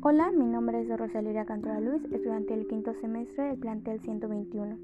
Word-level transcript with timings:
nombre 0.00 0.80
es 0.80 0.88
Rosalía 0.96 1.44
Cantora 1.44 1.80
Luis, 1.80 2.02
estudiante 2.04 2.54
del 2.54 2.66
quinto 2.66 2.94
semestre 2.94 3.44
del 3.44 3.58
plantel 3.58 4.00
121. 4.00 4.76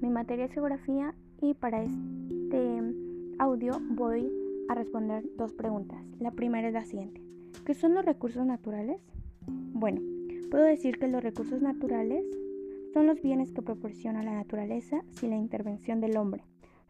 Mi 0.00 0.10
materia 0.10 0.46
es 0.46 0.52
geografía 0.52 1.14
y 1.40 1.54
para 1.54 1.82
este 1.82 2.82
audio 3.38 3.80
voy 3.90 4.30
a 4.68 4.74
responder 4.74 5.24
dos 5.36 5.52
preguntas. 5.52 5.98
La 6.18 6.32
primera 6.32 6.68
es 6.68 6.74
la 6.74 6.84
siguiente. 6.84 7.22
¿Qué 7.64 7.74
son 7.74 7.94
los 7.94 8.04
recursos 8.04 8.44
naturales? 8.44 9.00
Bueno, 9.46 10.00
puedo 10.50 10.64
decir 10.64 10.98
que 10.98 11.08
los 11.08 11.22
recursos 11.22 11.62
naturales 11.62 12.24
son 12.92 13.06
los 13.06 13.22
bienes 13.22 13.52
que 13.52 13.62
proporciona 13.62 14.22
la 14.22 14.34
naturaleza 14.34 15.04
sin 15.10 15.30
la 15.30 15.36
intervención 15.36 16.00
del 16.00 16.16
hombre. 16.16 16.42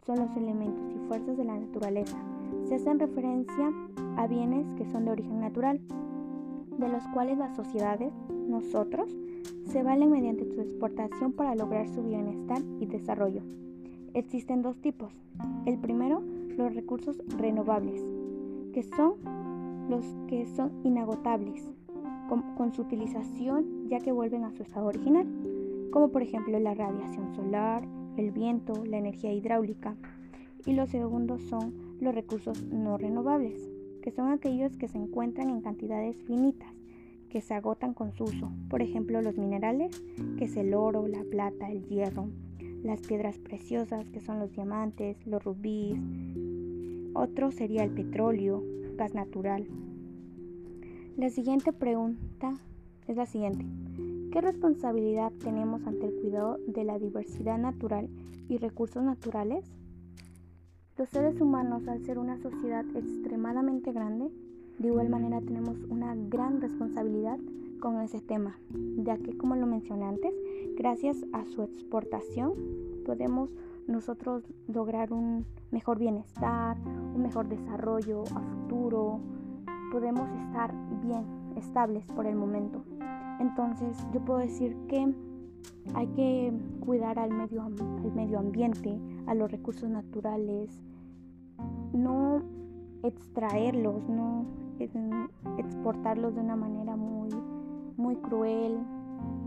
Son 0.06 0.18
los 0.18 0.34
elementos 0.36 0.90
y 0.94 1.08
fuerzas 1.08 1.36
de 1.36 1.44
la 1.44 1.58
naturaleza. 1.58 2.16
Se 2.64 2.76
hacen 2.76 2.98
referencia 2.98 3.70
a 4.16 4.26
bienes 4.26 4.72
que 4.74 4.90
son 4.90 5.04
de 5.04 5.10
origen 5.10 5.40
natural, 5.40 5.80
de 6.80 6.88
los 6.88 7.06
cuales 7.08 7.38
las 7.38 7.54
sociedades, 7.54 8.12
nosotros, 8.48 9.08
se 9.66 9.82
valen 9.82 10.10
mediante 10.10 10.44
su 10.46 10.60
exportación 10.60 11.32
para 11.32 11.54
lograr 11.54 11.88
su 11.88 12.02
bienestar 12.02 12.60
y 12.80 12.86
desarrollo. 12.86 13.42
Existen 14.14 14.62
dos 14.62 14.80
tipos. 14.80 15.12
El 15.66 15.78
primero, 15.78 16.22
los 16.56 16.74
recursos 16.74 17.22
renovables, 17.38 18.02
que 18.72 18.82
son 18.82 19.14
los 19.88 20.04
que 20.28 20.46
son 20.46 20.72
inagotables 20.84 21.70
con, 22.56 22.72
su 22.72 22.82
utilización 22.82 23.88
ya 23.88 23.98
que 23.98 24.12
vuelven 24.12 24.44
a 24.44 24.52
su 24.52 24.62
estado 24.62 24.86
original, 24.86 25.26
como 25.90 26.10
por 26.10 26.22
ejemplo 26.22 26.58
la 26.60 26.74
radiación 26.74 27.34
solar, 27.34 27.82
el 28.16 28.30
viento, 28.30 28.84
la 28.84 28.98
energía 28.98 29.32
hidráulica. 29.32 29.96
Y 30.66 30.74
los 30.74 30.90
segundos 30.90 31.42
son 31.42 31.72
los 32.00 32.14
recursos 32.14 32.62
no 32.64 32.98
renovables, 32.98 33.68
que 34.02 34.12
son 34.12 34.28
aquellos 34.28 34.76
que 34.76 34.88
se 34.88 34.98
encuentran 34.98 35.50
en 35.50 35.62
cantidades 35.62 36.16
finitas, 36.22 36.72
que 37.30 37.40
se 37.40 37.54
agotan 37.54 37.94
con 37.94 38.12
su 38.12 38.24
uso. 38.24 38.50
Por 38.68 38.82
ejemplo, 38.82 39.22
los 39.22 39.38
minerales, 39.38 40.02
que 40.36 40.44
es 40.44 40.56
el 40.56 40.74
oro, 40.74 41.06
la 41.06 41.22
plata, 41.24 41.70
el 41.70 41.86
hierro, 41.86 42.28
las 42.82 43.00
piedras 43.00 43.38
preciosas, 43.38 44.08
que 44.10 44.20
son 44.20 44.38
los 44.38 44.52
diamantes, 44.52 45.16
los 45.26 45.42
rubíes. 45.42 46.00
Otro 47.14 47.50
sería 47.50 47.84
el 47.84 47.90
petróleo, 47.90 48.62
gas 48.96 49.14
natural. 49.14 49.66
La 51.16 51.30
siguiente 51.30 51.72
pregunta 51.72 52.54
es 53.06 53.16
la 53.16 53.26
siguiente. 53.26 53.64
¿Qué 54.32 54.40
responsabilidad 54.40 55.32
tenemos 55.42 55.86
ante 55.86 56.06
el 56.06 56.14
cuidado 56.14 56.58
de 56.66 56.84
la 56.84 56.98
diversidad 56.98 57.58
natural 57.58 58.08
y 58.48 58.58
recursos 58.58 59.02
naturales? 59.02 59.64
Los 60.96 61.08
seres 61.08 61.40
humanos, 61.40 61.88
al 61.88 62.04
ser 62.04 62.18
una 62.18 62.36
sociedad 62.38 62.84
extremadamente 62.94 63.92
grande, 63.92 64.30
de 64.80 64.88
igual 64.88 65.10
manera 65.10 65.42
tenemos 65.42 65.76
una 65.90 66.14
gran 66.14 66.62
responsabilidad 66.62 67.38
con 67.80 68.00
ese 68.00 68.20
tema, 68.22 68.58
ya 68.96 69.18
que 69.18 69.36
como 69.36 69.54
lo 69.54 69.66
mencioné 69.66 70.06
antes, 70.06 70.34
gracias 70.76 71.18
a 71.34 71.44
su 71.44 71.62
exportación 71.62 72.54
podemos 73.04 73.54
nosotros 73.86 74.42
lograr 74.68 75.12
un 75.12 75.44
mejor 75.70 75.98
bienestar, 75.98 76.78
un 77.14 77.22
mejor 77.22 77.48
desarrollo 77.48 78.22
a 78.34 78.40
futuro, 78.40 79.20
podemos 79.92 80.30
estar 80.46 80.72
bien, 81.02 81.24
estables 81.56 82.06
por 82.16 82.24
el 82.24 82.36
momento. 82.36 82.82
Entonces 83.38 83.98
yo 84.14 84.24
puedo 84.24 84.38
decir 84.38 84.74
que 84.88 85.12
hay 85.94 86.06
que 86.08 86.54
cuidar 86.80 87.18
al 87.18 87.32
medio, 87.32 87.62
al 87.62 88.14
medio 88.14 88.38
ambiente, 88.38 88.98
a 89.26 89.34
los 89.34 89.50
recursos 89.50 89.90
naturales, 89.90 90.70
no 91.92 92.42
extraerlos, 93.02 94.08
no 94.08 94.46
exportarlos 95.58 96.34
de 96.34 96.40
una 96.40 96.56
manera 96.56 96.96
muy, 96.96 97.28
muy 97.96 98.16
cruel 98.16 98.78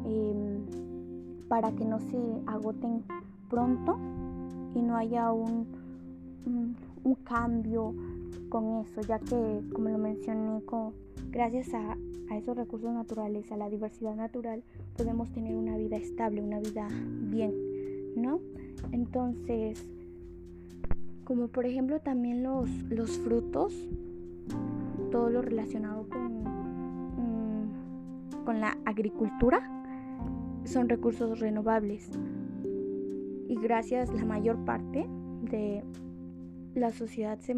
em, 0.05 1.47
para 1.47 1.71
que 1.71 1.85
no 1.85 1.99
se 1.99 2.17
agoten 2.45 3.03
pronto 3.49 3.97
y 4.75 4.81
no 4.81 4.95
haya 4.95 5.31
un, 5.31 5.67
un, 7.03 7.15
cambio 7.23 7.93
con 8.49 8.81
eso, 8.81 9.01
ya 9.01 9.19
que, 9.19 9.61
como 9.73 9.89
lo 9.89 9.97
mencioné, 9.97 10.61
gracias 11.31 11.73
a, 11.73 11.97
a 12.29 12.37
esos 12.37 12.57
recursos 12.57 12.91
naturales, 12.91 13.51
a 13.51 13.57
la 13.57 13.69
diversidad 13.69 14.15
natural, 14.15 14.63
podemos 14.97 15.31
tener 15.31 15.55
una 15.55 15.77
vida 15.77 15.97
estable, 15.97 16.41
una 16.41 16.59
vida 16.59 16.87
bien, 17.29 17.53
¿no? 18.15 18.39
Entonces, 18.91 19.83
como 21.23 21.47
por 21.47 21.65
ejemplo 21.65 21.99
también 21.99 22.43
los, 22.43 22.69
los 22.89 23.17
frutos, 23.19 23.73
todo 25.13 25.29
lo 25.29 25.43
relacionado 25.43 26.09
con, 26.09 26.43
mm, 27.13 28.45
con 28.45 28.59
la 28.59 28.79
agricultura, 28.83 29.61
son 30.63 30.89
recursos 30.89 31.39
renovables. 31.39 32.09
Y 33.47 33.55
gracias, 33.61 34.11
la 34.11 34.25
mayor 34.25 34.57
parte 34.65 35.05
de 35.51 35.83
la 36.73 36.91
sociedad 36.91 37.37
se, 37.37 37.55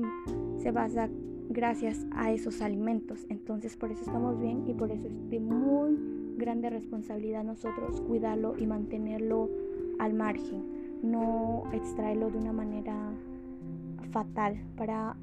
se 0.57 0.71
basa 0.71 1.07
gracias 1.47 2.05
a 2.11 2.33
esos 2.33 2.61
alimentos. 2.61 3.25
Entonces 3.29 3.77
por 3.77 3.89
eso 3.89 4.01
estamos 4.01 4.37
bien 4.37 4.67
y 4.67 4.73
por 4.73 4.91
eso 4.91 5.07
es 5.07 5.29
de 5.29 5.39
muy 5.39 5.97
grande 6.35 6.69
responsabilidad 6.69 7.45
nosotros 7.45 8.01
cuidarlo 8.01 8.57
y 8.57 8.67
mantenerlo 8.67 9.49
al 9.97 10.13
margen, 10.13 10.99
no 11.03 11.63
extraerlo 11.71 12.29
de 12.31 12.37
una 12.37 12.51
manera 12.51 13.13
fatal 14.11 14.61
para 14.75 15.15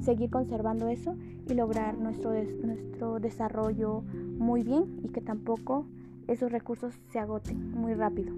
seguir 0.00 0.30
conservando 0.30 0.88
eso 0.88 1.16
y 1.46 1.54
lograr 1.54 1.98
nuestro, 1.98 2.32
nuestro 2.62 3.20
desarrollo 3.20 4.02
muy 4.38 4.62
bien 4.62 5.00
y 5.02 5.08
que 5.08 5.20
tampoco 5.20 5.86
esos 6.26 6.52
recursos 6.52 6.94
se 7.10 7.18
agoten 7.18 7.72
muy 7.72 7.94
rápido. 7.94 8.32